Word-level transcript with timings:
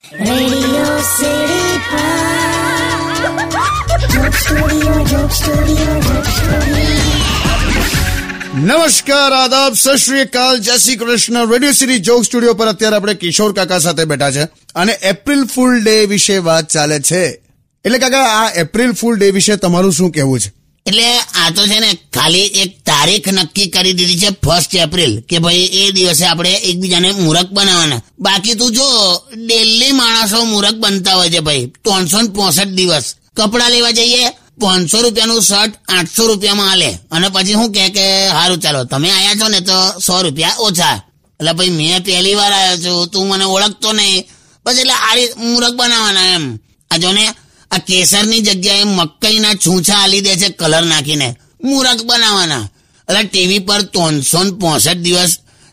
નમસ્કાર 0.00 0.52
આદાબ 9.32 9.74
સત 9.74 9.96
શ્રી 9.96 10.20
અકાલ 10.20 10.58
જય 10.58 10.76
Shri 10.76 10.96
Krishna. 10.96 11.52
Radio 11.52 11.72
city 11.72 11.98
joke 11.98 12.24
studio 12.24 12.54
પર 12.54 12.66
અત્યારે 12.66 12.96
આપણે 12.96 13.14
કિશોર 13.14 13.52
કાકા 13.52 13.78
સાથે 13.78 14.04
બેઠા 14.04 14.30
છે 14.30 14.42
અને 14.74 14.92
એપ્રિલ 14.92 15.44
ફૂલ 15.44 15.84
ડે 15.84 16.04
વિશે 16.04 16.38
વાત 16.38 16.68
ચાલે 16.68 17.00
છે. 17.00 17.24
એટલે 17.84 17.98
કાકા 17.98 18.24
આ 18.24 18.52
એપ્રિલ 18.52 18.92
ફૂલ 18.92 19.18
ડે 19.18 19.30
વિશે 19.30 19.56
તમારું 19.56 19.92
શું 19.92 20.10
કહેવું 20.10 20.40
છે? 20.40 20.52
એટલે 20.86 21.18
આ 21.18 21.50
તો 21.50 21.66
છે 21.66 21.80
ને 21.80 21.98
ખાલી 22.14 22.40
એક 22.40 22.79
તારીખ 23.00 23.28
નક્કી 23.32 23.72
કરી 23.74 23.96
દીધી 23.98 24.20
છે 24.22 24.30
ફર્સ્ટ 24.44 24.72
એપ્રિલ 24.84 25.12
કે 25.28 25.36
ભાઈ 25.44 25.68
એ 25.80 25.92
દિવસે 25.92 26.24
આપણે 26.26 26.50
એકબીજાને 26.68 27.10
મૂરખ 27.24 27.50
બનાવવાના. 27.56 28.02
બાકી 28.24 28.54
તું 28.54 28.74
જો 28.76 28.86
ડેલી 29.46 29.92
માણસો 29.92 30.38
મૂરખ 30.44 30.78
બનતા 30.82 31.16
હોય 31.18 31.30
છે 31.30 31.40
ભાઈ. 31.40 31.70
ત્રણસો 31.84 32.18
ને 32.22 32.28
પોસઠ 32.28 32.72
દિવસ. 32.78 33.06
કપડા 33.36 33.68
લેવા 33.68 33.96
જઈએ, 33.98 34.24
પાંચસો 34.60 34.96
રૂપિયાનું 35.02 35.42
શર્ટ 35.42 35.74
આઠસો 35.88 36.22
રૂપિયામાં 36.26 36.70
આલે 36.70 36.90
અને 37.10 37.28
પછી 37.34 37.52
શું 37.52 37.72
કે 37.72 37.82
કે 37.96 38.04
સારું 38.30 38.60
ચાલો, 38.62 38.80
તમે 38.84 39.08
આયા 39.10 39.38
છો 39.40 39.48
ને 39.48 39.60
તો 39.60 39.76
સો 40.06 40.22
રૂપિયા 40.22 40.60
ઓછા. 40.66 40.96
એટલે 41.40 41.52
ભાઈ, 41.52 41.70
મેં 41.70 42.02
પહેલી 42.02 42.34
વાર 42.34 42.52
આવ્યો 42.52 42.78
છું, 42.84 43.08
તું 43.12 43.28
મને 43.28 43.44
ઓળખતો 43.44 43.92
નહીં. 43.92 44.26
પછી 44.64 44.80
એટલે 44.80 44.96
આ 45.06 45.14
રીત 45.14 45.32
મૂરખ 45.36 45.76
બનાવવાના 45.78 46.28
એમ. 46.34 46.44
આ 46.90 46.98
જો 47.02 47.12
ને, 47.12 47.24
આ 47.70 47.78
કેસરની 47.78 48.42
જગ્યાએ 48.42 48.84
મકઈના 48.84 49.54
છૂછા 49.64 50.00
આલી 50.02 50.24
દે 50.26 50.36
છે, 50.36 50.48
કલર 50.50 50.84
નાખીને. 50.84 51.28
મૂરખ 51.64 52.02
બનાવવાના. 52.04 52.64
એટલે 53.10 53.22
ટીવી 53.28 53.66
પર 53.68 53.82
ત્રણસો 53.94 54.40
પોસઠ 54.60 55.00
દિવસ 55.06 55.32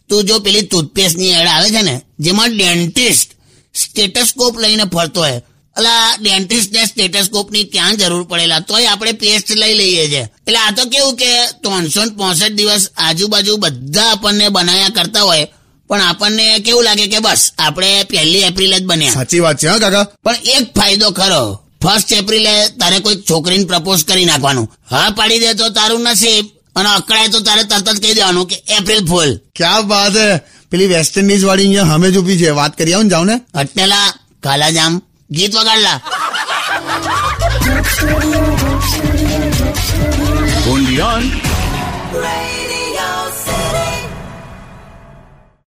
તું 0.10 0.26
જો 0.28 0.36
પેલી 0.40 0.68
ટૂથપેસ્ટની 0.68 1.34
એડ 1.40 1.50
આવે 1.54 1.70
છે 1.76 1.82
ને 1.82 1.96
જેમાં 2.20 2.52
ડેન્ટિસ્ટ 2.52 3.30
સ્ટેટસ્કોપ 3.76 4.56
લઈને 4.64 4.86
ફરતો 4.94 5.20
હોય. 5.20 5.40
એટલે 5.76 5.94
ડેન્ટિસ્ટ 6.22 6.72
ને 6.74 6.86
સ્ટેટસ્કોપની 6.86 7.66
ક્યાં 7.74 7.98
જરૂર 7.98 8.24
પડેલા? 8.30 8.60
તોય 8.60 8.88
આપણે 8.92 9.14
પેસ્ટ 9.14 9.50
લઈ 9.62 9.76
લઈએ 9.80 10.06
છે. 10.10 10.22
એટલે 10.48 10.60
આ 10.60 10.72
તો 10.72 10.84
કેવું 10.86 11.16
કે 11.16 11.32
ત્રણસો 11.64 12.02
પોસઠ 12.20 12.56
દિવસ 12.60 12.84
આજુબાજુ 12.98 13.58
બધા 13.58 14.10
આપણને 14.12 14.50
બનાયા 14.50 14.90
કરતા 14.90 15.22
હોય 15.22 15.46
પણ 15.90 16.02
આપણને 16.02 16.46
કેવું 16.66 16.84
લાગે 16.84 17.06
કે 17.08 17.20
બસ 17.20 17.42
આપણે 17.58 17.92
પહેલી 18.04 18.48
એપ્રિલ 18.50 18.74
જ 18.80 18.84
બન્યા. 18.90 19.14
સાચી 19.14 19.40
વાત 19.40 19.58
છે 19.60 19.68
હા 19.68 19.80
કાકા? 19.80 20.06
પણ 20.24 20.38
એક 20.56 20.66
ફાયદો 20.78 21.08
ખરો 21.12 21.44
ફર્સ્ટ 21.84 22.12
એપ્રિલે 22.12 22.54
તારે 22.80 23.00
કોઈ 23.00 23.24
છોકરીને 23.30 23.66
પ્રપોઝ 23.66 24.04
કરી 24.10 24.26
નાખવાનું. 24.26 24.68
હા 24.92 25.10
પાડી 25.18 25.40
દે 25.40 25.54
તો 25.54 25.66
તારું 25.70 26.04
નસીબ. 26.04 26.46
અને 26.78 26.90
અકળાય 26.90 27.28
તો 27.28 27.40
તારે 27.40 27.64
તરત 27.64 27.88
જ 27.96 27.98
કહી 28.04 28.14
દેવાનું 28.14 28.48
કે 28.48 28.58
એપ્રિલ 28.78 29.02
ફૂલ 29.06 29.32
ક્યાં 29.56 29.88
વાત 29.90 30.16
હે? 30.18 30.30
પેલી 30.72 30.88
વેસ્ટ 30.88 31.18
ઇન્ડિઝ 31.18 31.44
વાળી 31.44 31.66
અહીંયા 31.66 31.94
હમે 31.94 32.08
જ 32.12 32.18
છે. 32.42 32.50
વાત 32.50 32.74
કરી 32.78 32.94
આવો 32.94 33.04
ને 33.04 33.10
જાઓ 33.10 33.26
ને. 33.26 33.36
અટેલા 33.54 34.08
કાલાજામ 34.44 34.94
ગીત 35.32 35.54
વગાડલા. 35.56 36.00
Only 40.68 41.00
on 41.02 41.24
Radio 42.24 42.57